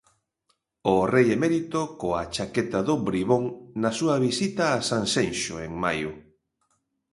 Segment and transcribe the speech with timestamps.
[0.93, 3.47] O rei emérito, coa chaqueta do 'Bribón',
[3.81, 6.11] na súa visita a Sanxenxo en maio.